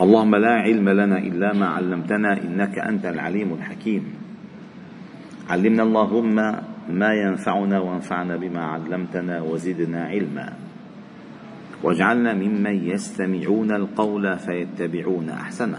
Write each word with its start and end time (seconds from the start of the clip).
اللهم 0.00 0.36
لا 0.36 0.54
علم 0.54 0.88
لنا 0.88 1.18
إلا 1.18 1.52
ما 1.52 1.66
علمتنا 1.66 2.42
إنك 2.42 2.78
أنت 2.78 3.06
العليم 3.06 3.52
الحكيم. 3.52 4.04
علمنا 5.48 5.82
اللهم 5.82 6.34
ما 6.88 7.14
ينفعنا 7.14 7.80
وانفعنا 7.80 8.36
بما 8.36 8.60
علمتنا 8.60 9.40
وزدنا 9.42 10.04
علما. 10.04 10.52
واجعلنا 11.82 12.34
ممن 12.34 12.88
يستمعون 12.88 13.70
القول 13.72 14.38
فيتبعون 14.38 15.28
أحسنه. 15.28 15.78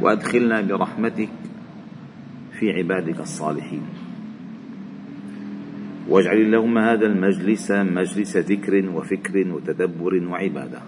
وأدخلنا 0.00 0.60
برحمتك 0.60 1.28
في 2.58 2.72
عبادك 2.72 3.20
الصالحين. 3.20 3.82
واجعل 6.08 6.36
اللهم 6.36 6.78
هذا 6.78 7.06
المجلس 7.06 7.70
مجلس 7.70 8.36
ذكر 8.36 8.88
وفكر 8.94 9.52
وتدبر 9.52 10.14
وعبادة. 10.28 10.80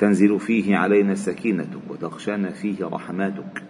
تنزل 0.00 0.40
فيه 0.40 0.76
علينا 0.76 1.12
السكينة 1.12 1.80
وتغشانا 1.88 2.50
فيه 2.50 2.84
رحماتك. 2.84 3.62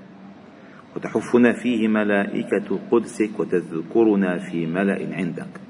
وتحفنا 0.97 1.53
فيه 1.53 1.89
ملائكة 1.89 2.79
قدسك 2.91 3.41
وتذكرنا 3.41 4.39
في 4.39 4.67
ملأ 4.67 5.17
عندك. 5.17 5.61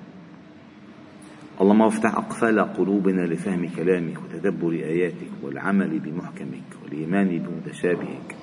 اللهم 1.60 1.82
افتح 1.82 2.14
أقفال 2.14 2.60
قلوبنا 2.60 3.26
لفهم 3.26 3.68
كلامك 3.76 4.18
وتدبر 4.22 4.72
آياتك 4.72 5.30
والعمل 5.42 5.98
بمحكمك 5.98 6.68
والإيمان 6.82 7.38
بمتشابهك. 7.38 8.36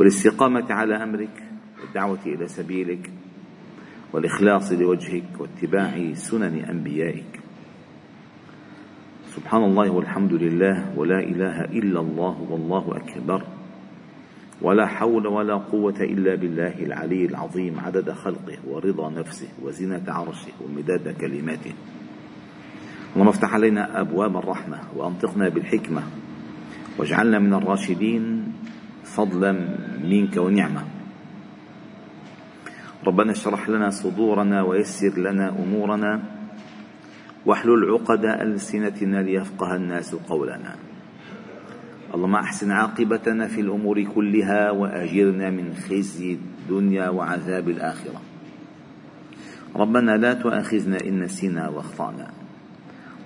والاستقامة 0.00 0.72
على 0.72 1.02
أمرك 1.02 1.42
والدعوة 1.80 2.26
إلى 2.26 2.48
سبيلك 2.48 3.10
والإخلاص 4.12 4.72
لوجهك 4.72 5.40
واتباع 5.40 6.12
سنن 6.12 6.64
أنبيائك. 6.64 7.45
سبحان 9.36 9.64
الله 9.64 9.90
والحمد 9.90 10.32
لله 10.32 10.96
ولا 10.96 11.20
إله 11.20 11.64
إلا 11.64 12.00
الله 12.00 12.36
والله 12.50 12.96
أكبر 12.96 13.42
ولا 14.62 14.86
حول 14.86 15.26
ولا 15.26 15.54
قوة 15.54 16.00
إلا 16.00 16.34
بالله 16.34 16.74
العلي 16.80 17.24
العظيم 17.24 17.80
عدد 17.80 18.10
خلقه 18.12 18.58
ورضا 18.64 19.10
نفسه 19.10 19.48
وزنة 19.62 20.04
عرشه 20.08 20.52
ومداد 20.64 21.20
كلماته. 21.20 21.74
اللهم 23.12 23.28
افتح 23.28 23.54
علينا 23.54 24.00
أبواب 24.00 24.36
الرحمة 24.36 24.78
وأنطقنا 24.96 25.48
بالحكمة 25.48 26.02
واجعلنا 26.98 27.38
من 27.38 27.54
الراشدين 27.54 28.52
فضلا 29.04 29.52
منك 30.00 30.36
ونعمة. 30.36 30.82
ربنا 33.06 33.32
اشرح 33.32 33.68
لنا 33.68 33.90
صدورنا 33.90 34.62
ويسر 34.62 35.20
لنا 35.20 35.52
أمورنا. 35.52 36.35
واحلل 37.46 37.90
عقد 37.90 38.24
ألسنتنا 38.24 39.22
ليفقه 39.22 39.76
الناس 39.76 40.14
قولنا. 40.14 40.74
اللهم 42.14 42.34
أحسن 42.34 42.70
عاقبتنا 42.70 43.46
في 43.48 43.60
الأمور 43.60 44.02
كلها 44.02 44.70
وأجرنا 44.70 45.50
من 45.50 45.74
خزي 45.74 46.32
الدنيا 46.32 47.08
وعذاب 47.08 47.68
الآخرة. 47.68 48.20
ربنا 49.76 50.16
لا 50.16 50.34
تؤاخذنا 50.34 50.98
إن 51.06 51.22
نسينا 51.22 51.68
واخطأنا. 51.68 52.26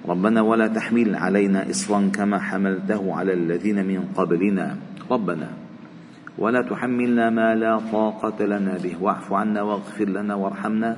ربنا 0.08 0.40
ولا 0.40 0.66
تحمل 0.66 1.14
علينا 1.14 1.70
إصرا 1.70 2.10
كما 2.14 2.38
حملته 2.38 3.14
على 3.14 3.32
الذين 3.32 3.86
من 3.86 4.00
قبلنا. 4.16 4.76
ربنا 5.10 5.48
ولا 6.38 6.62
تحملنا 6.62 7.30
ما 7.30 7.54
لا 7.54 7.80
طاقة 7.92 8.44
لنا 8.44 8.78
به. 8.82 8.96
واعف 9.00 9.32
عنا 9.32 9.62
واغفر 9.62 10.04
لنا 10.04 10.34
وارحمنا. 10.34 10.96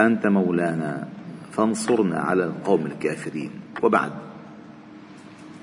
أنت 0.00 0.26
مولانا. 0.26 1.15
فانصرنا 1.56 2.18
على 2.18 2.44
القوم 2.44 2.86
الكافرين. 2.86 3.50
وبعد. 3.82 4.12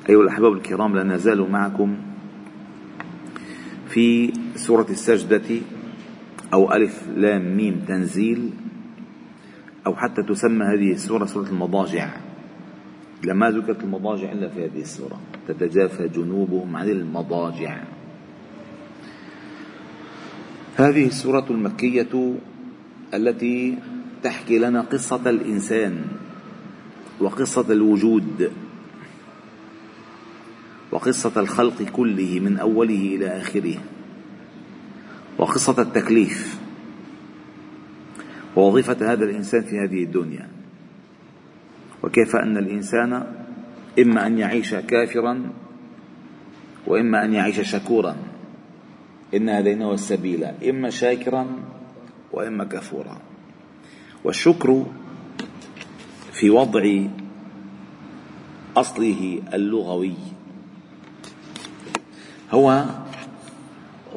أيها 0.09 0.21
الأحباب 0.21 0.53
الكرام 0.53 0.95
لا 0.95 1.03
نزال 1.03 1.51
معكم 1.51 1.95
في 3.89 4.33
سورة 4.55 4.87
السجدة 4.89 5.61
أو 6.53 6.73
ألف 6.73 7.07
لام 7.15 7.57
ميم 7.57 7.85
تنزيل 7.87 8.49
أو 9.87 9.95
حتى 9.95 10.23
تسمى 10.23 10.65
هذه 10.65 10.91
السورة 10.91 11.25
سورة 11.25 11.49
المضاجع. 11.49 12.09
لما 13.23 13.51
ذكرت 13.51 13.83
المضاجع 13.83 14.31
إلا 14.31 14.49
في 14.49 14.65
هذه 14.65 14.81
السورة. 14.81 15.19
تتجافى 15.47 16.07
جنوبهم 16.07 16.75
عن 16.75 16.89
المضاجع. 16.89 17.83
هذه 20.75 21.05
السورة 21.07 21.45
المكية 21.49 22.35
التي 23.13 23.77
تحكي 24.23 24.59
لنا 24.59 24.81
قصة 24.81 25.29
الإنسان 25.29 26.05
وقصة 27.19 27.73
الوجود 27.73 28.51
وقصة 30.91 31.39
الخلق 31.41 31.81
كله 31.83 32.39
من 32.39 32.57
أوله 32.57 33.15
إلى 33.15 33.27
آخره 33.27 33.75
وقصة 35.37 35.81
التكليف. 35.81 36.59
ووظيفة 38.55 39.11
هذا 39.13 39.25
الإنسان 39.25 39.61
في 39.61 39.79
هذه 39.79 40.03
الدنيا. 40.03 40.49
وكيف 42.03 42.35
أن 42.35 42.57
الإنسان 42.57 43.23
إما 43.99 44.27
أن 44.27 44.37
يعيش 44.37 44.75
كافرا 44.75 45.51
وإما 46.87 47.25
أن 47.25 47.33
يعيش 47.33 47.61
شكورا. 47.61 48.15
إن 49.33 49.49
هديناه 49.49 49.93
السبيل. 49.93 50.43
إما 50.43 50.89
شاكرا 50.89 51.47
وإما 52.31 52.63
كفورا. 52.63 53.32
والشكر 54.23 54.85
في 56.33 56.49
وضع 56.49 57.01
أصله 58.77 59.41
اللغوي. 59.53 60.13
هو 62.51 62.85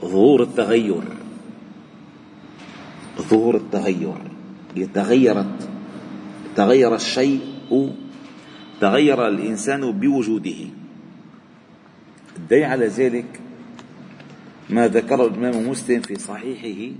ظهور 0.01 0.43
التغير. 0.43 1.03
ظهور 3.19 3.57
التغير. 3.57 4.15
تغيرت. 4.95 5.69
تغير 6.57 6.95
الشيء. 6.95 7.41
تغير 8.81 9.29
الإنسان 9.29 9.93
بوجوده. 9.93 10.57
الدليل 12.37 12.65
على 12.65 12.87
ذلك 12.87 13.41
ما 14.71 14.89
ذكره 14.89 15.27
الإمام 15.27 15.69
مسلم 15.69 16.01
في 16.01 16.15
صحيحه. 16.19 16.95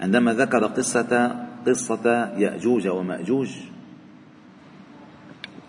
عندما 0.00 0.34
ذكر 0.34 0.66
قصة 0.66 1.44
قصة 1.66 2.32
يأجوج 2.36 2.88
ومأجوج 2.88 3.50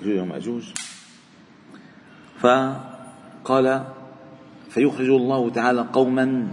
يأجوج 0.02 0.22
ومأجوج 0.22 0.64
فقال 2.40 3.84
فيخرج 4.70 5.10
الله 5.10 5.50
تعالى 5.50 5.82
قوما 5.94 6.48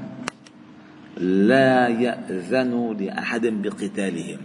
لا 1.17 1.89
يأذن 1.89 2.97
لأحد 3.01 3.47
بقتالهم. 3.47 4.39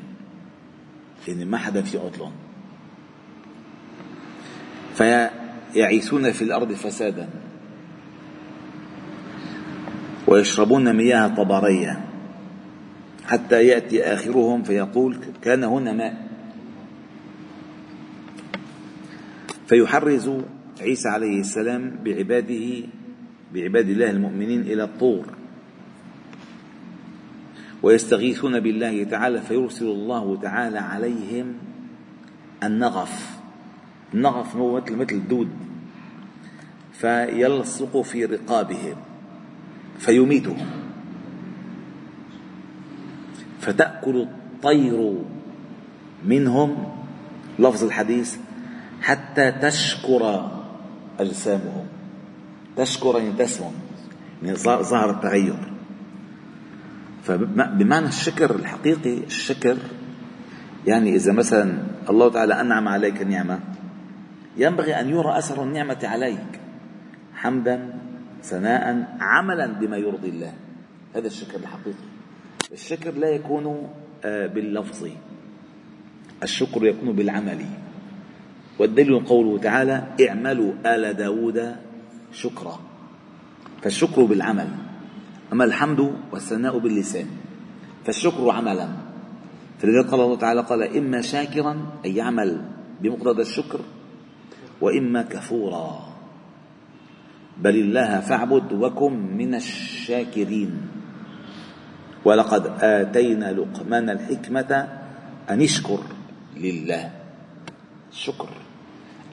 يعني 1.27 1.45
ما 1.45 1.57
حدا 1.57 1.81
في 1.81 1.97
قتلهم 1.97 2.31
فيعيثون 4.95 6.31
في 6.31 6.41
الأرض 6.41 6.71
فسادا 6.73 7.29
ويشربون 10.27 10.95
مياه 10.95 11.27
طبرية. 11.27 12.06
حتى 13.27 13.67
يأتي 13.67 14.03
آخرهم 14.03 14.63
فيقول 14.63 15.17
كان 15.41 15.63
هنا 15.63 15.93
ماء. 15.93 16.27
فيحرز 19.67 20.31
عيسى 20.81 21.09
عليه 21.09 21.39
السلام 21.39 21.99
بعباده 22.03 22.83
بعباد 23.53 23.89
الله 23.89 24.09
المؤمنين 24.09 24.61
إلى 24.61 24.83
الطور. 24.83 25.25
ويستغيثون 27.83 28.59
بالله 28.59 29.03
تعالى 29.03 29.41
فيرسل 29.41 29.85
الله 29.85 30.39
تعالى 30.41 30.79
عليهم 30.79 31.53
النغف. 32.63 33.37
النغف 34.13 34.55
هو 34.55 34.81
مثل 34.81 34.95
مثل 34.95 35.15
الدود. 35.15 35.49
فيلصق 36.93 38.01
في 38.01 38.25
رقابهم 38.25 38.95
فيميتهم. 39.99 40.76
فتأكل 43.67 44.21
الطير 44.21 45.13
منهم 46.25 46.77
لفظ 47.59 47.83
الحديث 47.83 48.37
حتى 49.01 49.51
تشكر 49.51 50.51
أجسامهم. 51.19 51.85
تشكر 52.77 53.17
يعني 53.17 53.31
تسمم 53.31 53.71
يعني 54.43 54.57
ظهر 54.57 55.09
التغير. 55.09 55.57
فبمعنى 57.23 58.07
الشكر 58.07 58.55
الحقيقي 58.55 59.17
الشكر 59.23 59.77
يعني 60.87 61.15
إذا 61.15 61.31
مثلا 61.31 61.77
الله 62.09 62.29
تعالى 62.29 62.61
أنعم 62.61 62.87
عليك 62.87 63.21
نعمة 63.21 63.59
ينبغي 64.57 64.99
أن 64.99 65.09
يرى 65.09 65.37
أثر 65.37 65.63
النعمة 65.63 65.99
عليك 66.03 66.59
حمدا 67.35 67.93
ثناء 68.43 69.17
عملا 69.19 69.67
بما 69.67 69.97
يرضي 69.97 70.29
الله. 70.29 70.53
هذا 71.15 71.27
الشكر 71.27 71.59
الحقيقي. 71.59 72.16
الشكر 72.73 73.11
لا 73.11 73.29
يكون 73.29 73.89
آه، 74.25 74.47
باللفظ. 74.47 75.07
الشكر 76.43 76.85
يكون 76.85 77.15
بالعمل. 77.15 77.65
والدليل 78.79 79.19
قوله 79.19 79.57
تعالى 79.57 80.15
اعملوا 80.29 80.73
آل 80.85 81.13
داود 81.13 81.75
شكرا. 82.31 82.79
فالشكر 83.81 84.25
بالعمل. 84.25 84.67
أما 85.53 85.63
الحمد 85.63 86.13
والثناء 86.31 86.77
باللسان. 86.77 87.25
فالشكر 88.05 88.49
عملا. 88.49 88.87
فلذلك 89.79 90.05
قال 90.05 90.19
الله 90.21 90.35
تعالى 90.35 90.61
قال 90.61 90.97
إما 90.97 91.21
شاكرا 91.21 91.99
أي 92.05 92.15
يعمل 92.15 92.61
بمقتضى 93.01 93.41
الشكر 93.41 93.79
وإما 94.81 95.21
كفورا. 95.21 96.07
بل 97.57 97.75
الله 97.75 98.19
فاعبد 98.19 98.73
وكن 98.73 99.37
من 99.37 99.55
الشاكرين. 99.55 100.96
ولقد 102.27 102.71
آتينا 102.81 103.53
لقمان 103.53 104.09
الحكمة 104.09 104.87
أن 105.49 105.61
اشكر 105.61 105.99
لله. 106.57 107.11
الشكر 108.11 108.49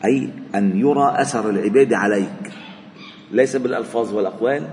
أي 0.04 0.30
أن 0.54 0.78
يرى 0.78 1.14
أثر 1.18 1.50
العباد 1.50 1.92
عليك. 1.92 2.52
ليس 3.32 3.56
بالألفاظ 3.56 4.14
والأقوال 4.14 4.68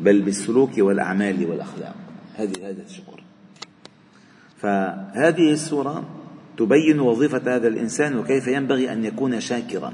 بل 0.00 0.22
بالسلوك 0.22 0.70
والأعمال 0.78 1.50
والأخلاق. 1.50 1.94
هذه 2.36 2.70
هذا 2.70 2.82
الشكر. 2.82 3.22
فهذه 4.56 5.52
السورة 5.52 6.04
تبين 6.56 7.00
وظيفة 7.00 7.56
هذا 7.56 7.68
الإنسان 7.68 8.18
وكيف 8.18 8.46
ينبغي 8.46 8.92
أن 8.92 9.04
يكون 9.04 9.40
شاكرا. 9.40 9.92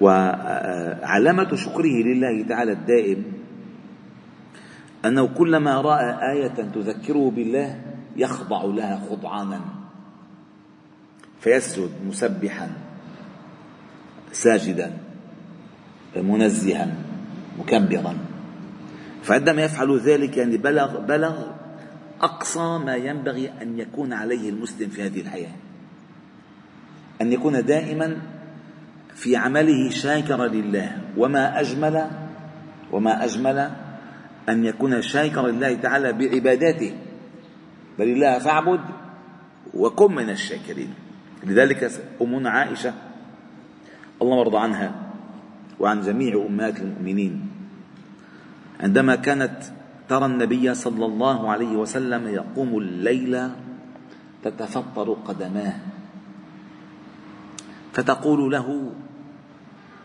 وعلامة 0.00 1.56
شكره 1.56 2.02
لله 2.06 2.44
تعالى 2.48 2.72
الدائم 2.72 3.37
أنه 5.04 5.26
كلما 5.26 5.80
رأى 5.80 6.32
آية 6.32 6.48
تذكره 6.74 7.30
بالله 7.30 7.80
يخضع 8.16 8.64
لها 8.64 9.02
خضعانا. 9.10 9.60
فيسجد 11.40 11.90
مسبحا 12.06 12.70
ساجدا 14.32 14.92
منزها 16.16 16.94
مكبرا. 17.58 18.14
فعندما 19.22 19.62
يفعل 19.62 19.98
ذلك 19.98 20.36
يعني 20.36 20.56
بلغ 20.56 21.00
بلغ 21.00 21.46
أقصى 22.20 22.78
ما 22.84 22.96
ينبغي 22.96 23.50
أن 23.62 23.78
يكون 23.78 24.12
عليه 24.12 24.50
المسلم 24.50 24.88
في 24.90 25.06
هذه 25.06 25.20
الحياة. 25.20 25.54
أن 27.20 27.32
يكون 27.32 27.64
دائما 27.64 28.16
في 29.14 29.36
عمله 29.36 29.90
شاكرا 29.90 30.46
لله. 30.46 30.98
وما 31.16 31.60
أجمل 31.60 32.10
وما 32.92 33.24
أجمل 33.24 33.70
أن 34.48 34.64
يكون 34.64 35.02
شاكرا 35.02 35.50
لله 35.50 35.74
تعالى 35.74 36.12
بعباداته. 36.12 36.92
بل 37.98 38.08
الله 38.08 38.38
فاعبد 38.38 38.80
وكن 39.74 40.14
من 40.14 40.30
الشاكرين. 40.30 40.94
لذلك 41.44 41.90
أمنا 42.22 42.50
عائشة 42.50 42.94
الله 44.22 44.36
مرضى 44.36 44.58
عنها 44.58 44.94
وعن 45.80 46.00
جميع 46.00 46.46
أمهات 46.46 46.80
المؤمنين. 46.80 47.48
عندما 48.80 49.16
كانت 49.16 49.62
ترى 50.08 50.26
النبي 50.26 50.74
صلى 50.74 51.06
الله 51.06 51.50
عليه 51.50 51.76
وسلم 51.76 52.28
يقوم 52.28 52.78
الليل 52.78 53.50
تتفطر 54.44 55.12
قدماه. 55.12 55.74
فتقول 57.92 58.52
له 58.52 58.92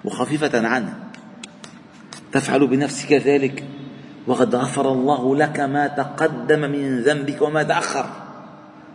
مخففة 0.06 0.68
عنه 0.68 1.00
تفعل 2.32 2.68
بنفسك 2.68 3.14
ذلك؟ 3.14 3.64
وقد 4.28 4.56
غفر 4.56 4.92
الله 4.92 5.36
لك 5.36 5.60
ما 5.60 5.88
تقدم 5.88 6.60
من 6.60 7.02
ذنبك 7.02 7.42
وما 7.42 7.64
تأخر. 7.64 8.06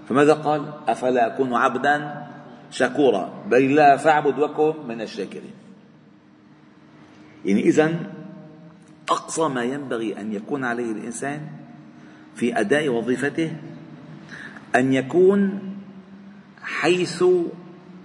فماذا 0.08 0.34
قال؟ 0.34 0.72
أفلا 0.88 1.26
أكون 1.26 1.54
عبدا 1.54 2.26
شكورا؟ 2.70 3.44
بل 3.50 3.56
الله 3.56 3.96
فاعبد 3.96 4.38
وكن 4.38 4.88
من 4.88 5.00
الشاكرين. 5.00 5.52
يعني 7.44 7.60
إذا 7.60 7.92
أقصى 9.08 9.48
ما 9.48 9.64
ينبغي 9.64 10.20
أن 10.20 10.32
يكون 10.32 10.64
عليه 10.64 10.92
الإنسان 10.92 11.40
في 12.34 12.60
أداء 12.60 12.88
وظيفته 12.88 13.52
أن 14.76 14.92
يكون 14.92 15.60
حيث 16.62 17.24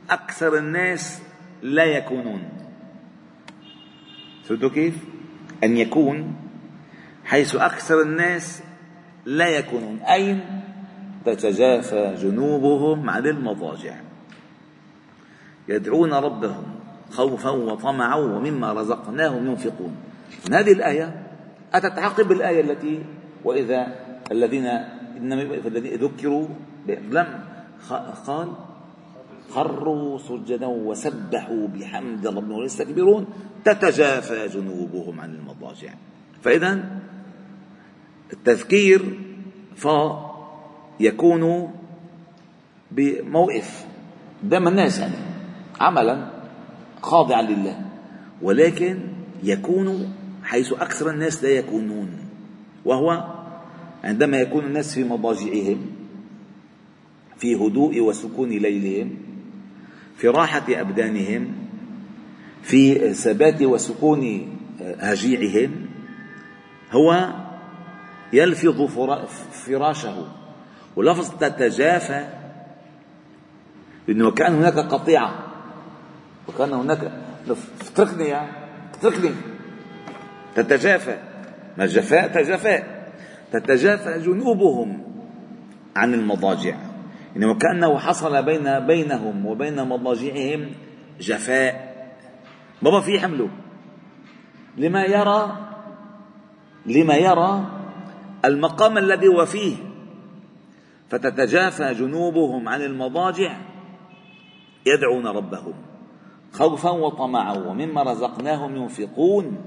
أكثر 0.09 0.57
الناس 0.57 1.21
لا 1.61 1.83
يكونون. 1.83 2.41
فهمتوا 4.43 4.69
كيف؟ 4.69 4.95
أن 5.63 5.77
يكون 5.77 6.42
حيث 7.25 7.55
أكثر 7.55 8.01
الناس 8.01 8.63
لا 9.25 9.47
يكونون. 9.47 9.99
أين؟ 9.99 10.39
تتجافى 11.25 12.15
جنوبهم 12.21 13.09
عن 13.09 13.27
المضاجع. 13.27 13.95
يدعون 15.67 16.13
ربهم 16.13 16.63
خوفا 17.11 17.49
وطمعا 17.49 18.15
ومما 18.15 18.73
رزقناهم 18.73 19.47
ينفقون. 19.47 19.95
هذه 20.51 20.71
الآية؟ 20.71 21.23
أتت 21.73 21.99
عقب 21.99 22.31
الآية 22.31 22.61
التي 22.61 23.03
وإذا 23.43 23.87
الذين 24.31 24.65
إنما 25.17 25.43
ذكروا 25.77 26.47
لم 26.87 27.39
قال 28.27 28.47
خروا 29.49 30.17
سجدا 30.17 30.65
وسبحوا 30.65 31.67
بحمد 31.67 32.27
ربهم 32.27 32.51
ويستكبرون. 32.51 33.27
تتجافى 33.65 34.47
جنوبهم 34.47 35.19
عن 35.19 35.35
المضاجع. 35.35 35.93
فإذا 36.41 37.02
التذكير 38.33 39.19
فيكون 39.75 41.73
بموقف 42.91 43.85
قدام 44.43 44.67
الناس 44.67 44.99
يعني 44.99 45.15
عملا 45.79 46.29
خاضعا 47.01 47.41
لله 47.41 47.79
ولكن 48.41 48.99
يكون 49.43 50.13
حيث 50.43 50.73
أكثر 50.73 51.09
الناس 51.09 51.43
لا 51.43 51.49
يكونون 51.49 52.09
وهو 52.85 53.33
عندما 54.03 54.37
يكون 54.37 54.65
الناس 54.65 54.93
في 54.93 55.03
مضاجعهم 55.03 55.85
في 57.37 57.55
هدوء 57.55 57.99
وسكون 57.99 58.49
ليلهم 58.49 59.15
في 60.17 60.27
راحة 60.27 60.65
أبدانهم 60.69 61.47
في 62.61 63.13
ثبات 63.13 63.61
وسكون 63.61 64.47
هجيعهم 64.99 65.71
هو 66.91 67.33
يلفظ 68.33 68.81
فراشه. 69.65 70.27
ولفظ 70.95 71.29
تتجافى. 71.39 72.27
انه 74.09 74.31
كان 74.31 74.55
هناك 74.55 74.77
قطيعة. 74.77 75.33
وكان 76.47 76.73
هناك 76.73 77.11
اتركني 77.81 78.29
يا 78.29 78.47
اتركني 78.93 79.31
تتجافى. 80.55 81.17
ما 81.77 81.83
الجفاء 81.83 82.27
تجافاء 82.27 83.11
تتجافى 83.51 84.19
جنوبهم 84.19 85.03
عن 85.95 86.13
المضاجع. 86.13 86.75
يعني 87.33 87.45
وكأنه 87.45 87.99
حصل 87.99 88.43
بين 88.43 88.79
بينهم 88.79 89.45
وبين 89.45 89.83
مضاجعهم 89.83 90.71
جفاء. 91.19 91.93
بابا 92.81 93.01
في 93.01 93.19
حمله 93.19 93.49
لما 94.77 95.03
يرى 95.03 95.57
لما 96.85 97.15
يرى 97.15 97.82
المقام 98.45 98.97
الذي 98.97 99.27
هو 99.27 99.45
فيه. 99.45 99.75
فتتجافى 101.09 101.93
جنوبهم 101.93 102.69
عن 102.69 102.81
المضاجع 102.81 103.57
يدعون 104.85 105.27
ربهم 105.27 105.73
خوفا 106.51 106.89
وطمعا 106.89 107.53
ومما 107.53 108.03
رزقناهم 108.03 108.75
ينفقون. 108.75 109.57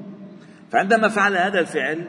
فعندما 0.70 1.08
فعل 1.08 1.36
هذا 1.36 1.60
الفعل 1.60 2.08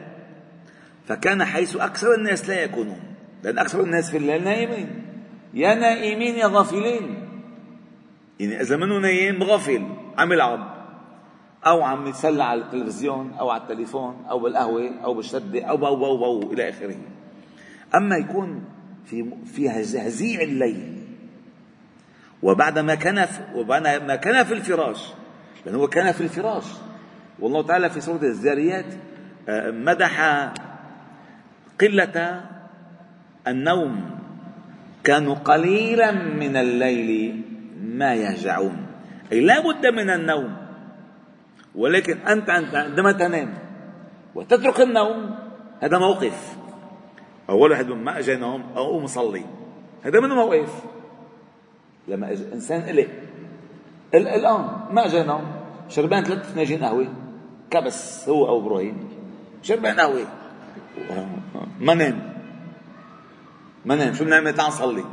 فكان 1.06 1.44
حيث 1.44 1.76
أكثر 1.76 2.14
الناس 2.14 2.48
لا 2.48 2.62
يكونون 2.62 3.00
لأن 3.42 3.58
أكثر 3.58 3.80
الناس 3.80 4.10
في 4.10 4.16
الليل 4.16 4.44
نائمين. 4.44 5.04
يا 5.54 5.74
نائمين 5.74 6.34
يا 6.34 6.46
غافلين. 6.46 7.28
يعني 8.40 8.60
إذا 8.60 8.76
منه 8.76 8.98
نايم 8.98 9.42
غافل 9.42 9.86
عم 10.18 10.32
يلعب 10.32 10.77
أو 11.66 11.82
عم 11.82 12.06
يتسلى 12.06 12.44
على 12.44 12.60
التلفزيون 12.60 13.32
أو 13.40 13.50
على 13.50 13.62
التليفون 13.62 14.24
أو 14.30 14.38
بالقهوة 14.38 14.90
أو 15.04 15.14
بالشدة 15.14 15.64
أو 15.64 15.76
بو 15.76 15.96
بو 15.96 16.16
بو 16.16 16.52
إلى 16.52 16.68
آخره. 16.68 16.96
أما 17.94 18.16
يكون 18.16 18.64
في 19.04 19.30
في 19.54 19.70
هزيع 19.70 20.40
الليل 20.40 20.98
وبعد 22.42 22.78
ما 22.78 22.94
كان 22.94 23.26
في 23.26 23.40
وبعد 23.54 23.82
ما 23.82 24.16
كان 24.16 24.44
في 24.44 24.54
الفراش 24.54 25.08
لأنه 25.66 25.78
هو 25.78 25.86
كان 25.86 26.12
في 26.12 26.20
الفراش. 26.20 26.64
والله 27.38 27.62
تعالى 27.62 27.90
في 27.90 28.00
سورة 28.00 28.22
الزاريات 28.22 28.94
آه، 29.48 29.70
مدح 29.70 30.20
قلة 31.80 32.40
النوم 33.48 34.10
كانوا 35.04 35.34
قليلا 35.34 36.12
من 36.12 36.56
الليل 36.56 37.42
ما 37.82 38.14
يهجعون 38.14 38.86
أي 39.32 39.40
لا 39.40 39.60
بد 39.60 39.86
من 39.86 40.10
النوم. 40.10 40.67
ولكن 41.74 42.18
أنت 42.18 42.50
عندما 42.50 43.12
تنام 43.12 43.54
وتترك 44.34 44.80
النوم 44.80 45.34
هذا 45.80 45.98
موقف. 45.98 46.56
أول 47.50 47.70
واحد 47.70 47.86
ما 47.86 48.18
أجي 48.18 48.36
نوم 48.36 48.64
أقوم 48.76 49.04
أصلي 49.04 49.44
هذا 50.02 50.20
منه 50.20 50.34
موقف 50.34 50.72
لما 52.08 52.32
إنسان 52.32 52.82
قلق 52.82 53.08
الآن 54.14 54.64
ما 54.90 55.08
جاء 55.08 55.26
نوم. 55.26 55.44
شربان 55.88 56.24
ثلاث 56.24 56.52
فناجين 56.52 56.84
قهوة 56.84 57.06
كبس 57.70 58.28
هو 58.28 58.48
أو 58.48 58.60
إبراهيم. 58.60 59.08
شربان 59.62 60.00
قهوة 60.00 60.26
ما 61.80 61.94
نام. 61.94 62.32
ما 63.84 63.94
نام. 63.94 64.14
شو 64.14 64.24
بنعمل 64.24 64.54
تعال 64.54 64.68
نصلي 64.68 65.04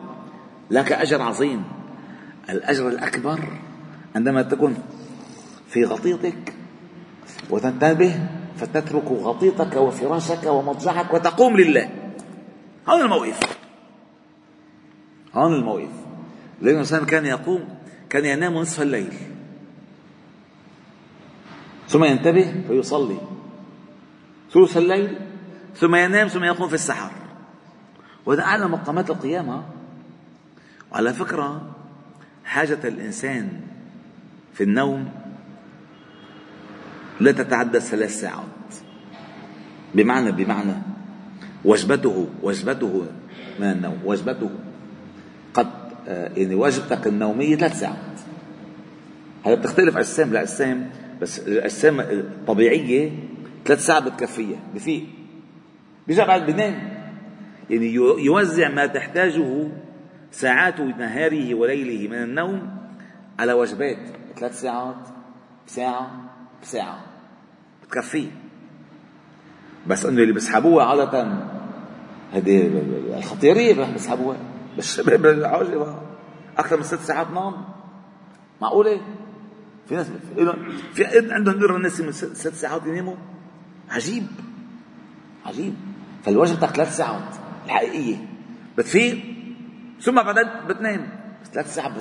لك 0.72 0.92
أجر 0.92 1.22
عظيم. 1.22 1.64
الأجر 2.50 2.88
الأكبر 2.88 3.40
عندما 4.16 4.42
تكون 4.42 4.78
في 5.76 5.84
غطيتك 5.84 6.54
وتنتبه 7.50 8.28
فتترك 8.58 9.12
غطيتك 9.12 9.76
وفراشك 9.76 10.44
ومضجعك 10.46 11.14
وتقوم 11.14 11.58
لله. 11.58 11.90
هون 12.88 13.02
الموقف. 13.02 13.40
هون 15.34 15.54
الموقف. 15.54 15.92
لأن 16.62 16.74
الإنسان 16.74 17.06
كان 17.06 17.26
يقوم 17.26 17.68
كان 18.10 18.26
ينام 18.26 18.54
نصف 18.54 18.82
الليل. 18.82 19.14
ثم 21.88 22.04
ينتبه 22.04 22.64
فيصلي. 22.68 23.18
ثلث 24.52 24.78
الليل 24.78 25.20
ثم 25.76 25.96
ينام 25.96 26.28
ثم 26.28 26.44
يقوم 26.44 26.68
في 26.68 26.76
السحر. 26.76 27.12
وهذا 28.26 28.44
أعلى 28.44 28.68
مقامات 28.68 29.10
القيامة 29.10 29.64
وعلى 30.92 31.14
فكرة 31.14 31.76
حاجة 32.46 32.80
الإنسان 32.88 33.62
في 34.54 34.64
النوم 34.64 35.25
لا 37.20 37.32
تتعدى 37.32 37.80
ثلاث 37.80 38.20
ساعات. 38.22 38.76
بمعنى 39.96 40.32
بمعنى 40.32 40.74
وجبته 41.66 42.28
وجبته 42.44 43.06
من 43.60 43.72
النوم؟ 43.72 44.00
وجبته 44.06 44.50
قد 45.54 45.68
آه، 46.08 46.32
يعني 46.38 46.56
وجبتك 46.56 47.08
النومية 47.08 47.56
ثلاث 47.56 47.80
ساعات. 47.80 48.20
هذا 49.46 49.56
بتختلف 49.56 49.98
أجسام 49.98 50.34
لأجسام 50.34 50.90
بس 51.22 51.40
الأجسام 51.40 52.00
الطبيعية 52.00 53.12
ثلاث 53.66 53.86
ساعات 53.86 54.04
بتكفيها. 54.04 54.60
بفيق. 54.76 55.04
بيرجع 56.08 56.26
بعد 56.28 56.52
بنام 56.52 56.96
يعني 57.70 57.94
يوزع 58.26 58.70
ما 58.70 58.86
تحتاجه 58.86 59.68
ساعات 60.32 60.80
نهاره 60.80 61.54
وليله 61.54 62.08
من 62.08 62.24
النوم 62.24 62.78
على 63.40 63.54
وجبات. 63.54 63.98
ثلاث 64.40 64.62
ساعات 64.62 65.08
بساعة 65.68 66.35
بساعة. 66.66 67.00
بتكفيه 67.84 68.32
بس 69.88 70.06
انه 70.06 70.22
اللي 70.22 70.34
بيسحبوها 70.34 70.86
عادة 70.86 71.38
هذه 72.34 72.84
الخطيرية 73.18 73.86
بيسحبوها 73.94 74.38
بالشباب 74.76 75.26
العجبة 75.26 75.96
أكثر 76.58 76.78
من 76.78 76.84
ست 76.84 77.00
ساعات 77.00 77.28
نوم؟ 77.32 77.66
معقولة؟ 78.62 79.02
في 79.90 79.96
ناس 79.96 80.08
في 80.94 81.34
عندهم 81.34 81.56
قدرة 81.56 81.78
الناس 81.78 82.02
من 82.02 82.12
ست 82.12 82.54
ساعات 82.54 82.86
يناموا؟ 82.86 83.16
عجيب. 83.90 84.28
عجيب. 85.46 85.74
فالوجبة 86.24 86.68
ثلاث 86.68 86.98
ساعات 86.98 87.36
الحقيقية. 87.66 88.18
بتفيق. 88.78 89.24
ثم 90.02 90.16
بعدين 90.16 90.50
بتنام. 90.68 91.10
بس 91.44 91.50
ثلاث 91.50 91.76
ساعات 91.76 91.92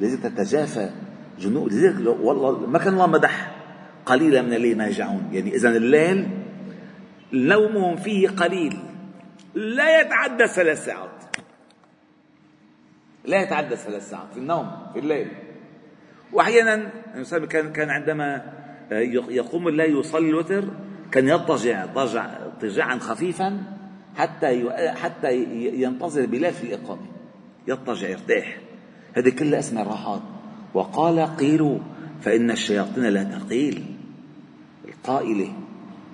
لازم 0.00 0.20
تتجافى 0.20 0.90
جنوب 1.38 1.68
لذلك 1.68 2.06
والله 2.20 2.66
ما 2.66 2.78
كان 2.78 2.92
الله 2.92 3.06
مدح. 3.06 3.57
قليلا 4.08 4.42
من 4.42 4.52
الليل 4.52 4.78
ما 4.78 4.86
يجعون 4.86 5.28
يعني 5.32 5.54
إذا 5.54 5.68
الليل 5.68 6.28
نومهم 7.32 7.96
فيه 7.96 8.28
قليل. 8.28 8.78
لا 9.54 10.00
يتعدى 10.00 10.46
ثلاث 10.46 10.84
ساعات. 10.84 11.10
لا 13.24 13.42
يتعدى 13.42 13.76
ثلاث 13.76 14.10
ساعات 14.10 14.32
في 14.32 14.38
النوم 14.38 14.70
في 14.92 14.98
الليل. 14.98 15.28
وأحيانا 16.32 16.90
كان 17.50 17.72
كان 17.72 17.90
عندما 17.90 18.52
يقوم 19.28 19.68
الليل 19.68 19.98
يصلي 19.98 20.28
الوتر 20.28 20.64
كان 21.12 21.28
يضطجع 21.28 21.84
اضطجاعا 21.84 22.98
خفيفا 22.98 23.62
حتى 24.16 24.70
حتى 24.94 25.36
ينتظر 25.74 26.26
بلال 26.26 26.52
في 26.52 26.64
الاقامه 26.64 27.06
يضطجع 27.68 28.08
يرتاح. 28.08 28.58
هذه 29.14 29.28
كلها 29.28 29.58
اسمها 29.58 29.82
راحات 29.82 30.22
وقال 30.74 31.36
قيلوا 31.36 31.78
فإن 32.20 32.50
الشياطين 32.50 33.04
لا 33.04 33.24
تقيل. 33.24 33.97
القائله 34.98 35.52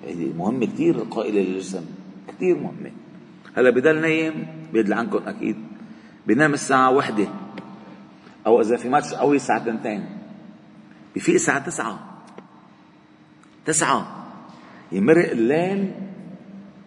هذه 0.03 0.33
مهمه 0.37 0.65
كثير 0.65 0.95
القائله 0.95 1.41
للجسم 1.41 1.85
كثير 2.27 2.57
مهمه 2.57 2.91
هلا 3.57 3.69
بضل 3.69 4.01
نايم 4.01 4.47
بيدل 4.73 4.93
عنكم 4.93 5.27
أكيد. 5.27 5.55
بينام 6.27 6.53
الساعة 6.53 6.91
وحده 6.91 7.27
أو 8.47 8.61
إذا 8.61 8.77
في 8.77 8.89
ماتش 8.89 9.13
قوي 9.13 9.35
الساعة 9.35 9.65
تنتين. 9.65 10.05
بفيق 11.15 11.35
الساعة 11.35 11.65
تسعة. 11.65 12.21
تسعة. 13.65 14.25
يمرق 14.91 15.31
الليل. 15.31 15.91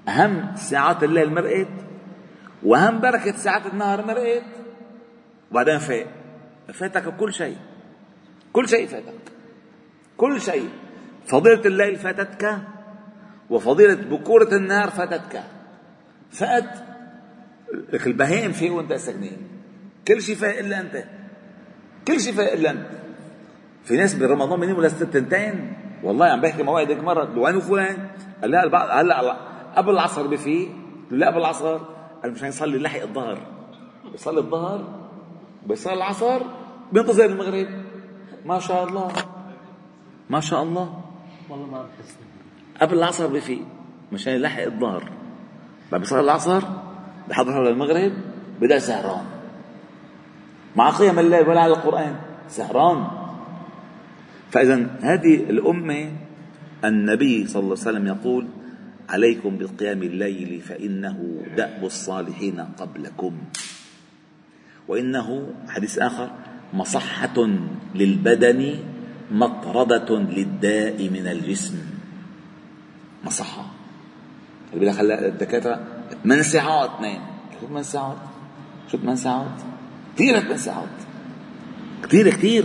أهم 0.08 0.56
ساعات 0.56 1.04
الليل 1.04 1.34
مرقت. 1.34 1.68
وأهم 2.62 3.00
بركة 3.00 3.36
ساعات 3.36 3.66
النهار 3.66 4.06
مرقت. 4.06 4.44
وبعدين 5.50 5.78
فاق. 5.78 6.06
فاتك 6.72 7.16
كل 7.16 7.34
شيء. 7.34 7.56
كل 8.52 8.68
شيء 8.68 8.86
فاتك. 8.86 9.32
كل 10.16 10.40
شيء. 10.40 10.68
فضيلة 11.28 11.60
الليل 11.66 11.96
فاتتك 11.96 12.58
وفضيلة 13.50 13.94
بكورة 13.94 14.54
النهار 14.56 14.90
فاتتك. 14.90 15.42
فأت 16.30 16.70
لك 17.92 18.06
البهائم 18.06 18.52
فيه 18.52 18.70
وأنت 18.70 18.92
ساكنين 18.92 19.38
كل 20.08 20.22
شيء 20.22 20.36
فاق 20.36 20.58
إلا 20.58 20.80
أنت. 20.80 21.04
كل 22.08 22.20
شيء 22.20 22.32
فاق 22.32 22.52
إلا 22.52 22.70
أنت. 22.70 22.86
في 23.84 23.96
ناس 23.96 24.14
برمضان 24.14 24.60
بيناموا 24.60 24.82
لستة 24.82 25.52
والله 26.02 26.26
عم 26.26 26.40
بحكي 26.40 26.62
مع 26.62 26.72
واحد 26.72 26.90
مرة. 26.90 27.38
وين 27.38 27.56
وفلان. 27.56 28.08
قال 28.42 28.50
لا 28.50 29.00
هلا 29.00 29.36
قبل 29.76 29.90
العصر 29.90 30.26
بفيق 30.26 30.68
لا 31.10 31.26
قبل 31.26 31.38
العصر. 31.38 31.78
قال 32.22 32.32
مشان 32.32 32.48
يصلي 32.48 32.78
لحق 32.78 33.00
الظهر. 33.00 33.38
بيصلي 34.12 34.38
الظهر 34.38 35.08
بيصلي 35.66 35.94
العصر 35.94 36.42
بينتظر 36.92 37.24
المغرب. 37.24 37.68
ما 38.44 38.58
شاء 38.58 38.84
الله. 38.84 39.12
ما 40.30 40.40
شاء 40.40 40.62
الله. 40.62 41.00
والله 41.50 41.66
ما 41.66 41.86
قبل 42.80 42.98
العصر 42.98 43.26
بفيق 43.26 43.62
مشان 44.12 44.32
يلحق 44.32 44.62
الظهر. 44.62 45.12
بعد 45.92 46.00
بيصلي 46.00 46.20
العصر 46.20 46.62
بحضر 47.28 47.70
للمغرب 47.70 48.12
بدأ 48.60 48.78
سهران. 48.78 49.24
مع 50.76 50.90
قيام 50.90 51.18
الليل 51.18 51.48
ولا 51.48 51.60
على 51.60 51.72
القرآن. 51.72 52.16
سهران. 52.48 53.06
فإذا 54.50 54.98
هذه 55.00 55.34
الأمة 55.34 56.12
النبي 56.84 57.46
صلى 57.46 57.60
الله 57.60 57.76
عليه 57.76 57.88
وسلم 57.88 58.06
يقول 58.06 58.46
عليكم 59.08 59.58
بقيام 59.58 60.02
الليل 60.02 60.60
فإنه 60.60 61.42
دأب 61.56 61.84
الصالحين 61.84 62.60
قبلكم. 62.60 63.32
وإنه 64.88 65.54
حديث 65.68 65.98
آخر 65.98 66.30
مصحة 66.74 67.48
للبدن 67.94 68.78
مطردة 69.30 70.18
للداء 70.18 71.08
من 71.08 71.26
الجسم. 71.26 71.78
مصحة. 73.24 73.64
اللي 74.74 74.86
بدك 74.86 74.98
هلا 75.00 75.28
الدكاترة 75.28 75.80
ثمان 76.24 76.42
ساعات 76.42 76.90
نايم 77.00 77.20
شو 77.60 77.66
ثمان 77.66 77.82
ساعات؟ 77.82 78.16
شو 78.92 78.98
ثمان 78.98 79.16
ساعات؟ 79.16 79.60
كثير 80.14 80.40
ثمان 80.40 80.56
ساعات 80.58 80.88
كثير 82.02 82.30
كثير 82.30 82.64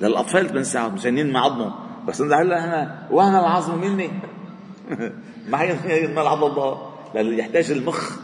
للأطفال 0.00 0.48
ثمان 0.48 0.64
ساعات 0.64 0.92
مشان 0.92 1.18
ينمى 1.18 1.38
عظمه 1.38 1.74
بس 2.08 2.20
انت 2.20 2.32
هلا 2.32 2.58
إحنا 2.58 3.08
وهنا 3.10 3.40
العظم 3.40 3.80
مني. 3.80 4.10
ما 5.50 5.62
ينمى 5.62 6.20
العظم. 6.22 6.46
الله 6.46 6.90
لأنه 7.14 7.36
يحتاج 7.36 7.70
المخ 7.70 8.16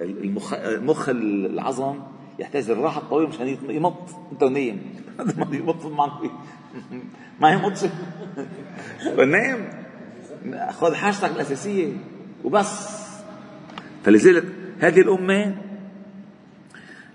المخ 0.00 0.54
مخ 0.64 1.08
العظم 1.08 1.98
يحتاج 2.38 2.70
الراحه 2.70 3.00
الطويلة 3.00 3.28
مشان 3.28 3.48
يمط. 3.70 4.08
انت 4.32 4.44
نايم 4.44 4.82
ما 5.36 5.56
يمط 5.56 5.86
ما 7.40 7.50
يمطش. 7.50 7.84
نايم 9.32 9.68
خذ 10.70 10.94
حاجتك 10.94 11.30
الأساسية. 11.30 11.92
وبس. 12.44 12.98
فلذلك 14.04 14.44
هذه 14.80 15.00
الأمة 15.00 15.56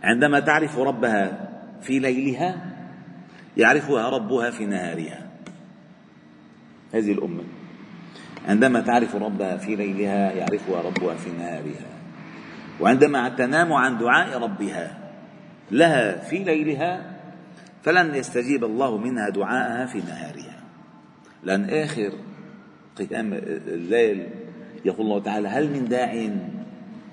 عندما 0.04 0.40
تعرف 0.40 0.78
ربها 0.78 1.50
في 1.82 2.00
ليلها 2.00 2.74
يعرفها 3.58 4.10
ربها 4.10 4.52
في 4.52 4.66
نهارها. 4.66 5.28
هذه 6.94 7.12
الأمة. 7.12 7.44
عندما 8.48 8.82
تعرف 8.82 9.16
ربها 9.16 9.58
في 9.58 9.76
ليلها 9.76 10.32
يعرفها 10.32 10.82
ربها 10.82 11.16
في 11.16 11.30
نهارها. 11.32 11.94
وعندما 12.80 13.30
تنام 13.30 13.74
عن 13.74 13.98
دعاء 13.98 14.38
ربها 14.40 15.03
لها 15.72 16.20
في 16.20 16.38
ليلها 16.38 17.20
فلن 17.84 18.16
يستجيب 18.16 18.64
الله 18.64 18.98
منها 18.98 19.30
دعاءها 19.30 19.86
في 19.86 19.98
نهارها. 19.98 20.64
لأن 21.44 21.70
آخر 21.70 22.12
قيام 22.98 23.34
الليل 23.68 24.28
يقول 24.86 25.06
الله 25.06 25.20
تعالى 25.20 25.48
هل 25.48 25.72
من 25.72 25.88
داع 25.88 26.30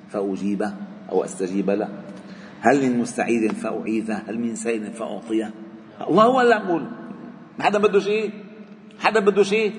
فأجيبه 0.08 0.74
أو 1.10 1.24
أستجيب 1.24 1.70
له؟ 1.70 1.88
هل 2.60 2.82
من 2.82 2.98
مستعيذ 2.98 3.54
فأعيذه؟ 3.54 4.22
هل 4.28 4.38
من 4.38 4.54
سيل 4.54 4.92
فأعطيه؟ 4.92 5.50
الله 6.08 6.24
هو 6.24 6.40
اللي 6.40 6.54
يقول. 6.54 6.82
ما 7.58 7.64
حدا 7.64 7.78
بده 7.78 8.00
شيء؟ 8.00 8.30
حدا 8.98 9.20
بده 9.20 9.42
شيء؟ 9.42 9.72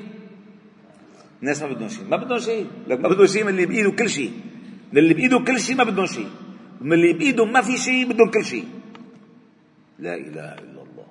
الناس 1.42 1.62
ما 1.62 1.74
بدهم 1.74 1.90
شيء. 1.90 2.06
ما 2.08 2.18
بدهم 2.18 2.40
شيء. 2.40 2.68
لك 2.88 3.00
ما 3.00 3.10
بدهم 3.10 3.28
شيء 3.28 3.44
من 3.44 3.50
اللي 3.50 3.66
بإيده 3.66 3.92
كل 3.92 4.10
شيء. 4.10 4.32
من 4.92 4.98
اللي 4.98 5.14
بإيده 5.14 5.40
كل 5.40 5.60
شيء 5.60 5.76
ما 5.76 5.84
بدهم 5.84 6.06
شيء. 6.06 6.28
من 6.82 6.94
اللي 6.94 7.14
بإيده 7.14 7.46
ما 7.46 7.62
في 7.62 7.78
شيء 7.78 8.10
بدهم 8.10 8.30
كل 8.30 8.46
شيء. 8.46 8.68
لا 10.00 10.16
إله 10.16 10.54
إلا 10.54 10.82
الله. 10.82 11.08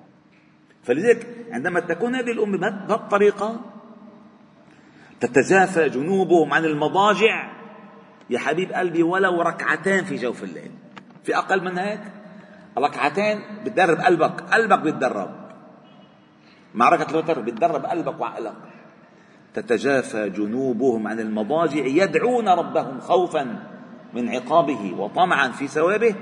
فلذلك 0.83 1.27
عندما 1.51 1.79
تكون 1.79 2.15
هذه 2.15 2.31
الأمة 2.31 2.57
بهذه 2.57 2.95
الطريقة 2.95 3.61
تتجافى 5.19 5.89
جنوبهم 5.89 6.53
عن 6.53 6.65
المضاجع. 6.65 7.51
يا 8.29 8.39
حبيب 8.39 8.71
قلبي 8.73 9.03
ولو 9.03 9.41
ركعتين 9.41 10.03
في 10.03 10.15
جوف 10.15 10.43
الليل. 10.43 10.71
في 11.23 11.37
أقل 11.37 11.63
من 11.63 11.77
هيك 11.77 12.01
ركعتين 12.77 13.39
بتدرب 13.65 13.97
قلبك. 13.97 14.41
قلبك 14.41 14.79
بيتدرب. 14.79 15.31
معركة 16.75 17.11
الوتر 17.11 17.41
بتدرب 17.41 17.85
قلبك 17.85 18.19
وعقلك. 18.19 18.55
تتجافى 19.53 20.29
جنوبهم 20.29 21.07
عن 21.07 21.19
المضاجع 21.19 21.85
يدعون 21.85 22.49
ربهم 22.49 22.99
خوفا. 22.99 23.70
من 24.13 24.29
عقابه 24.29 24.93
وطمعا 24.97 25.47
في 25.47 25.67
ثوابه. 25.67 26.15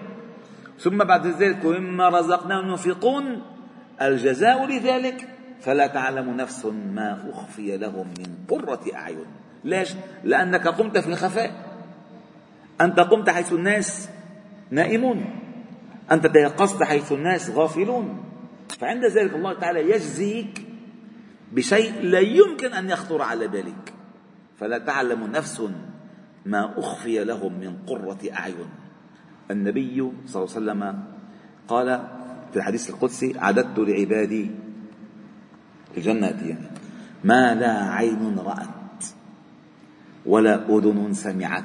ثم 0.79 0.97
بعد 0.97 1.27
ذلك 1.27 1.65
مما 1.65 2.09
رزقناهم 2.09 2.69
ينفقون 2.69 3.41
الجزاء 4.01 4.65
لذلك. 4.65 5.27
فلا 5.61 5.87
تعلم 5.87 6.29
نفس 6.29 6.65
ما 6.65 7.29
أخفي 7.29 7.77
لهم 7.77 8.07
من 8.07 8.35
قرة 8.47 8.81
أعين. 8.95 9.25
ليش؟ 9.63 9.93
لأنك 10.23 10.67
قمت 10.67 10.97
في 10.97 11.07
الخفاء 11.07 11.51
أنت 12.81 12.99
قمت 12.99 13.29
حيث 13.29 13.53
الناس 13.53 14.09
نائمون. 14.71 15.25
أنت 16.11 16.27
تيقظت 16.27 16.83
حيث 16.83 17.11
الناس 17.11 17.49
غافلون. 17.49 18.23
فعند 18.79 19.05
ذلك 19.05 19.33
الله 19.33 19.53
تعالى 19.53 19.89
يجزيك 19.89 20.61
بشيء 21.51 22.01
لا 22.01 22.19
يمكن 22.19 22.73
أن 22.73 22.89
يخطر 22.89 23.21
على 23.21 23.47
بالك. 23.47 23.93
فلا 24.59 24.77
تعلم 24.77 25.27
نفس 25.27 25.61
ما 26.45 26.79
أخفي 26.79 27.23
لهم 27.23 27.53
من 27.59 27.77
قرة 27.87 28.19
أعين. 28.33 28.69
النبي 29.51 30.11
صلى 30.27 30.43
الله 30.43 30.55
عليه 30.55 30.65
وسلم 30.65 31.03
قال 31.67 32.07
في 32.51 32.57
الحديث 32.57 32.89
القدسي 32.89 33.39
اعددت 33.39 33.79
لعبادي 33.79 34.51
الجنه 35.97 36.27
يعني 36.27 36.69
ما 37.23 37.55
لا 37.55 37.83
عين 37.83 38.39
رأت 38.39 39.05
ولا 40.25 40.69
أذن 40.69 41.13
سمعت 41.13 41.63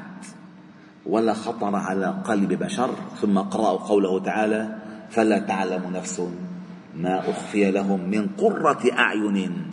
ولا 1.06 1.34
خطر 1.34 1.76
على 1.76 2.06
قلب 2.24 2.52
بشر. 2.52 2.90
ثم 3.20 3.38
قرأوا 3.38 3.78
قوله 3.78 4.20
تعالى 4.20 4.78
فلا 5.10 5.38
تعلم 5.38 5.92
نفس 5.92 6.22
ما 6.96 7.30
أخفي 7.30 7.70
لهم 7.70 8.10
من 8.10 8.26
قرة 8.38 8.92
أعين 8.92 9.70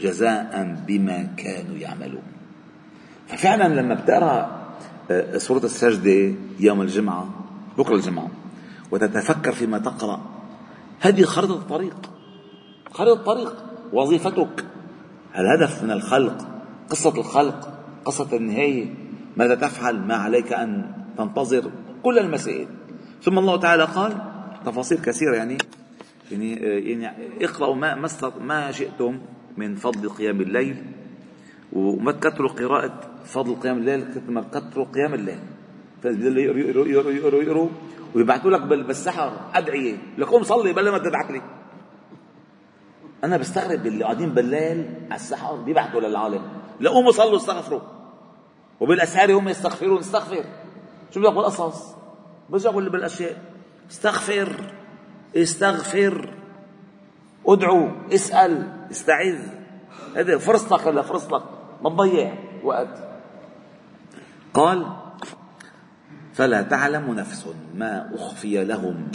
جزاء 0.00 0.76
بما 0.86 1.22
كانوا 1.36 1.76
يعملون. 1.76 2.22
ففعلا 3.28 3.80
لما 3.80 3.94
بتقرأ 3.94 4.66
آه، 5.10 5.38
سورة 5.38 5.64
السجدة 5.64 6.34
يوم 6.60 6.82
الجمعة 6.82 7.28
بكرة 7.78 7.94
الجمعة 7.94 8.28
وتتفكر 8.90 9.52
فيما 9.52 9.78
تقرأ 9.78 10.20
هذه 11.00 11.22
خريطة 11.22 11.54
الطريق. 11.54 11.96
خريطة 12.92 13.12
الطريق 13.12 13.54
وظيفتك. 13.92 14.64
الهدف 15.38 15.82
من 15.82 15.90
الخلق 15.90 16.46
قصة 16.90 17.18
الخلق 17.18 17.78
قصة 18.04 18.36
النهاية؟ 18.36 18.94
ماذا 19.36 19.54
تفعل؟ 19.54 20.00
ما 20.00 20.14
عليك 20.14 20.52
أن 20.52 20.92
تنتظر 21.18 21.70
كل 22.02 22.18
المسائل. 22.18 22.68
ثم 23.22 23.38
الله 23.38 23.56
تعالى 23.56 23.84
قال 23.84 24.16
تفاصيل 24.66 24.98
كثيرة 24.98 25.36
يعني 25.36 25.58
يعني 26.30 26.52
يعني 26.90 27.44
اقرأوا 27.44 27.74
ما 27.74 27.94
ما 27.94 28.08
ما 28.40 28.72
شئتم 28.72 29.20
من 29.56 29.74
فضل 29.74 30.08
قيام 30.08 30.40
الليل. 30.40 30.84
وما 31.72 32.12
تكثروا 32.12 32.48
قراءة 32.48 33.00
فضل 33.24 33.54
قيام 33.54 33.78
الليل 33.78 34.22
ما 34.28 34.42
تكثروا 34.42 34.86
قيام 34.94 35.14
الليل. 35.14 35.38
يقروا 36.04 36.86
يقروا 36.86 37.12
يقروا 37.12 37.42
يقروا 37.42 37.68
ويبعثوا 38.14 38.50
لك 38.50 38.60
بالسحر 38.60 39.32
أدعية. 39.54 39.96
لك 40.18 40.28
قوم 40.28 40.42
صلي 40.42 40.72
بلا 40.72 40.90
ما 40.90 40.98
تبعث 40.98 41.30
لي. 41.30 41.42
أنا 43.24 43.36
بستغرب 43.36 43.86
اللي 43.86 44.04
قاعدين 44.04 44.34
بالليل 44.34 44.94
على 45.10 45.14
السحر 45.14 45.56
بيبعثوا 45.56 46.00
للعالم. 46.00 46.42
لقوموا 46.80 47.12
صلوا 47.12 47.36
استغفروا. 47.36 47.80
وبالأسحار 48.80 49.32
هم 49.32 49.48
يستغفرون 49.48 49.98
استغفر. 49.98 50.44
شو 51.10 51.20
بدك 51.20 51.32
بالقصص 51.32 51.94
بس 52.50 52.66
أقول 52.66 52.90
بالأشياء. 52.90 53.42
استغفر 53.90 54.72
استغفر. 55.36 56.34
ادعو 57.46 57.88
اسأل 58.12 58.72
استعذ. 58.90 59.38
هذا 60.16 60.38
فرصتك 60.38 60.86
ولا 60.86 61.02
فرصتك. 61.02 61.55
ما 61.82 61.90
تضيع 61.90 62.34
وقت. 62.64 62.94
قال 64.54 64.86
فلا 66.34 66.62
تعلم 66.62 67.14
نفس 67.14 67.48
ما 67.74 68.10
أخفي 68.14 68.64
لهم 68.64 69.08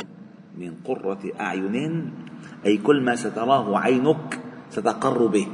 من 0.57 0.73
قرة 0.85 1.21
أعين 1.39 2.11
أي 2.65 2.77
كل 2.77 3.01
ما 3.01 3.15
ستراه 3.15 3.77
عينك 3.77 4.39
ستقر 4.69 5.25
به. 5.27 5.47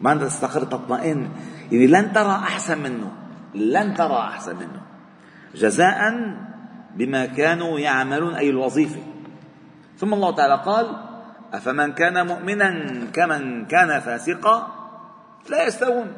ما 0.00 0.12
أنت 0.12 0.22
تستقر 0.22 0.64
تطمئن. 0.64 1.28
يعني 1.72 1.86
لن 1.86 2.12
ترى 2.12 2.32
أحسن 2.32 2.78
منه. 2.78 3.12
لن 3.54 3.94
ترى 3.94 4.18
أحسن 4.18 4.56
منه. 4.56 4.80
جزاء 5.54 6.00
بما 6.96 7.26
كانوا 7.26 7.78
يعملون 7.78 8.34
أي 8.34 8.50
الوظيفة. 8.50 9.00
ثم 9.98 10.14
الله 10.14 10.30
تعالى 10.34 10.62
قال 10.66 10.86
أفمن 11.52 11.92
كان 11.92 12.26
مؤمنا 12.26 12.70
كمن 13.12 13.66
كان 13.66 14.00
فاسقا؟ 14.00 14.79
لا 15.48 15.66
يستوون. 15.66 16.12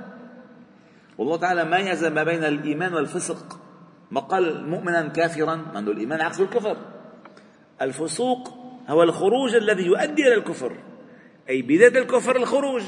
والله 1.18 1.36
تعالى 1.36 1.64
ميز 1.64 2.04
ما 2.04 2.24
بين 2.24 2.44
الإيمان 2.44 2.94
والفسق. 2.94 3.58
ما 4.10 4.20
قال 4.20 4.68
مؤمنا 4.68 5.08
كافرا 5.08 5.56
من 5.74 5.88
الإيمان 5.88 6.20
عكس 6.20 6.40
الكفر. 6.40 6.76
الفسوق 7.82 8.54
هو 8.88 9.02
الخروج 9.02 9.54
الذي 9.54 9.82
يؤدي 9.82 10.22
إلى 10.22 10.34
الكفر. 10.34 10.76
أي 11.48 11.62
بداية 11.62 12.02
الكفر 12.02 12.36
الخروج. 12.36 12.82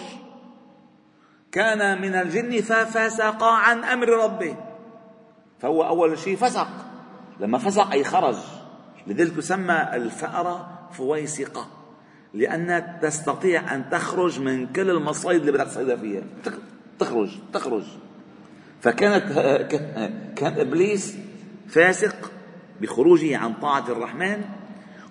كان 1.53 2.03
من 2.03 2.15
الجن 2.15 2.61
ففسق 2.61 3.45
عن 3.45 3.85
أمر 3.85 4.09
ربه. 4.09 4.57
فهو 5.59 5.87
أول 5.87 6.19
شيء 6.19 6.37
فسق. 6.37 6.69
لما 7.41 7.59
فسق 7.59 7.91
أي 7.91 8.05
خرج. 8.05 8.37
لذلك 9.07 9.37
تسمى 9.37 9.89
الفأرة 9.93 10.89
فويسقة. 10.93 11.67
لأنك 12.35 12.99
تستطيع 13.03 13.75
أن 13.75 13.91
تخرج 13.91 14.41
من 14.41 14.67
كل 14.67 14.91
المصايد 14.91 15.41
اللي 15.41 15.53
بدك 15.53 15.65
تصيدها 15.65 15.97
فيها. 15.97 16.23
تخرج 16.99 17.31
تخرج. 17.53 17.85
فكانت 18.81 19.25
كان 20.37 20.53
إبليس 20.59 21.17
فاسق 21.69 22.33
بخروجه 22.81 23.37
عن 23.37 23.53
طاعة 23.53 23.89
الرحمن 23.89 24.43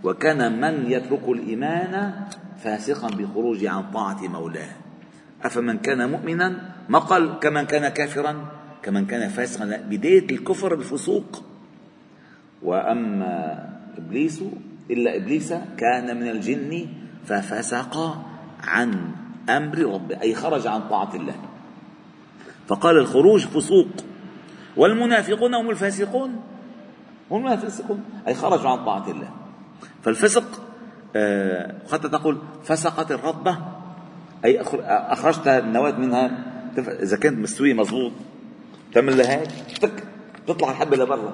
وكان 0.03 0.61
من 0.61 0.91
يترك 0.91 1.27
الإيمان 1.27 2.13
فاسقا 2.63 3.07
بخروجه 3.07 3.69
عن 3.69 3.91
طاعة 3.91 4.27
مولاه. 4.27 4.69
أفمن 5.43 5.77
كان 5.77 6.09
مؤمنا؟ 6.09 6.75
ما 6.89 6.99
قال 6.99 7.39
كمن 7.39 7.63
كان 7.63 7.87
كافرا؟ 7.87 8.51
كمن 8.83 9.05
كان 9.05 9.29
فاسقا. 9.29 9.77
بداية 9.77 10.31
الكفر 10.31 10.73
الفسوق 10.73 11.43
وأما 12.63 13.69
إبليس 13.97 14.43
إلا 14.91 15.15
إبليس 15.15 15.53
كان 15.77 16.17
من 16.19 16.29
الجن 16.29 16.87
ففسق 17.25 18.17
عن 18.63 19.11
أمر 19.49 19.77
ربه 19.77 20.21
أي 20.21 20.35
خرج 20.35 20.67
عن 20.67 20.81
طاعة 20.89 21.15
الله. 21.15 21.35
فقال 22.67 22.97
الخروج 22.97 23.45
فسوق 23.45 23.87
والمنافقون 24.77 25.53
هم 25.53 25.69
الفاسقون. 25.69 26.41
هم 27.31 27.47
الفاسقون 27.47 28.03
أي 28.27 28.33
خرجوا 28.33 28.69
عن 28.69 28.85
طاعة 28.85 29.11
الله. 29.11 29.29
فالفسق 30.03 30.61
آه 31.15 31.75
حتى 31.91 32.09
تقول 32.09 32.37
فسقت 32.63 33.11
الرطبة 33.11 33.57
أي 34.45 34.61
أخرجت 34.87 35.47
النواة 35.47 35.91
منها. 35.91 36.31
إذا 36.77 37.17
كانت 37.17 37.39
مستوية 37.39 37.73
مضبوط 37.73 38.11
تعمل 38.93 39.17
لها 39.17 39.39
هيك 39.39 40.03
تطلع 40.47 40.71
الحبة 40.71 40.97
لبرا. 40.97 41.33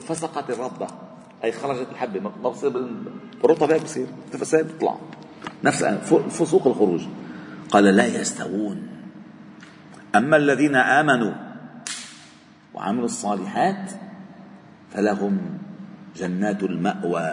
فسقت 0.00 0.50
الرطبة 0.50 0.86
أي 1.44 1.52
خرجت 1.52 1.86
الحبة 1.92 2.20
ما 2.20 2.50
بصير 2.50 2.70
بالرطب 3.42 3.70
هيك 3.70 3.82
بصير. 3.82 4.06
تفسير 4.32 4.62
بتطلع 4.62 4.96
نفس 5.64 5.84
فسوق 6.28 6.66
الخروج. 6.66 7.02
قال 7.70 7.84
لا 7.84 8.06
يستوون. 8.06 8.88
أما 10.16 10.36
الذين 10.36 10.76
آمنوا 10.76 11.32
وعملوا 12.74 13.04
الصالحات 13.04 13.90
فلهم 14.90 15.58
جنات 16.16 16.62
المأوى 16.62 17.30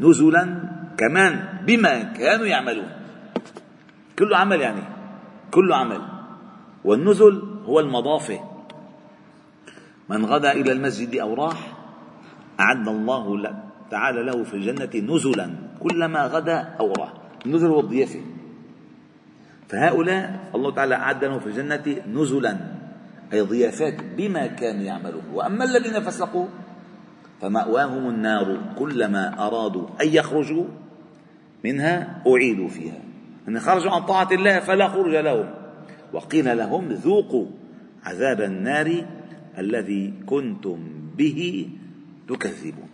نزلا 0.00 0.62
كمان 0.98 1.58
بما 1.66 2.02
كانوا 2.02 2.46
يعملون. 2.46 2.90
كله 4.18 4.36
عمل 4.36 4.60
يعني 4.60 4.82
كله 5.50 5.76
عمل. 5.76 6.02
والنزل 6.84 7.42
هو 7.64 7.80
المضافة. 7.80 8.40
من 10.08 10.26
غدا 10.26 10.52
إلى 10.52 10.72
المسجد 10.72 11.16
أو 11.16 11.34
راح 11.34 11.77
أعد 12.60 12.88
الله 12.88 13.54
تعالى 13.90 14.22
له 14.22 14.44
في 14.44 14.54
الجنة 14.54 15.14
نزلا 15.14 15.50
كلما 15.80 16.26
غدا 16.26 16.58
أو 16.80 16.92
راح 16.92 17.12
النزل 17.46 17.68
والضيافة 17.70 18.20
فهؤلاء 19.68 20.50
الله 20.54 20.70
تعالى 20.74 20.94
أعد 20.94 21.24
لهم 21.24 21.40
في 21.40 21.46
الجنة 21.46 21.96
نزلا 22.12 22.58
أي 23.32 23.40
ضيافات 23.40 23.94
بما 24.16 24.46
كانوا 24.46 24.82
يعملون. 24.82 25.22
وأما 25.34 25.64
الذين 25.64 26.00
فسقوا 26.00 26.46
فمأواهم 27.40 28.08
النار 28.08 28.58
كلما 28.78 29.46
أرادوا 29.46 29.86
أن 30.02 30.08
يخرجوا 30.08 30.64
منها 31.64 32.22
أعيدوا 32.26 32.68
فيها. 32.68 33.00
أن 33.48 33.60
خرجوا 33.60 33.90
عن 33.90 34.02
طاعة 34.02 34.28
الله 34.32 34.60
فلا 34.60 34.88
خروج 34.88 35.14
لهم. 35.14 35.50
وقيل 36.12 36.58
لهم 36.58 36.88
ذوقوا 36.88 37.46
عذاب 38.04 38.40
النار 38.40 39.04
الذي 39.58 40.14
كنتم 40.26 40.78
به 41.16 41.68
تكذبون 42.28 42.88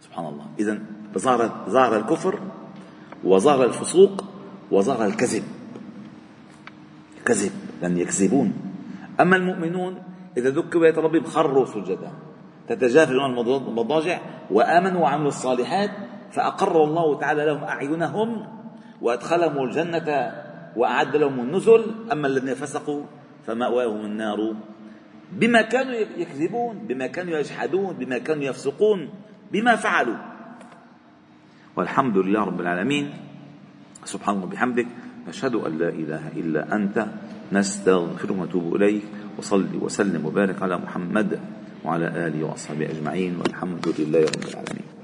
سبحان 0.00 0.26
الله. 0.26 0.46
إذا 0.58 0.78
ظهر 1.18 1.40
ظهر 1.68 1.96
الكفر 1.96 2.40
وظهر 3.24 3.64
الفسوق 3.64 4.24
وظهر 4.70 5.04
الكذب. 5.04 5.44
كذب 7.24 7.52
لن 7.82 7.98
يكذبون. 7.98 8.52
أما 9.20 9.36
المؤمنون 9.36 10.02
إذا 10.36 10.50
ذكروا 10.50 10.80
بآيات 10.82 10.98
ربهم 10.98 11.24
خروا 11.24 11.66
سجدا. 11.66 12.12
تتجافى 12.68 13.12
المضاجع 13.12 14.20
وآمنوا 14.50 15.00
وعملوا 15.00 15.28
الصالحات 15.28 15.90
فأقر 16.32 16.84
الله 16.84 17.18
تعالى 17.18 17.44
لهم 17.44 17.64
أعينهم 17.64 18.46
وأدخلهم 19.02 19.64
الجنة 19.64 20.08
وأعد 20.76 21.16
لهم 21.16 21.40
النزل. 21.40 21.82
أما 22.12 22.26
الذين 22.26 22.54
فسقوا 22.54 23.02
فمأواهم 23.46 24.00
النار. 24.04 24.54
بما 25.32 25.62
كانوا 25.62 25.94
يكذبون 25.94 26.78
بما 26.88 27.06
كانوا 27.06 27.38
يجحدون 27.38 27.96
بما 27.96 28.18
كانوا 28.18 28.44
يفسقون 28.44 29.08
بما 29.52 29.76
فعلوا. 29.76 30.18
والحمد 31.76 32.16
لله 32.18 32.40
رب 32.44 32.60
العالمين. 32.60 33.06
سبحانه 34.04 34.44
وبحمدك 34.44 34.86
نشهد 35.28 35.54
أن 35.54 35.78
لا 35.78 35.88
إله 35.88 36.22
إلا 36.36 36.76
أنت 36.76 37.06
نستغفرك 37.52 38.30
ونتوب 38.30 38.76
إليك 38.76 39.02
وصلي 39.38 39.76
وسلم 39.76 40.26
وبارك 40.26 40.62
على 40.62 40.78
محمد 40.78 41.40
وعلى 41.84 42.06
آله 42.06 42.44
وأصحابه 42.44 42.90
أجمعين 42.90 43.36
والحمد 43.36 43.84
لله 43.98 44.20
رب 44.24 44.44
العالمين. 44.48 44.99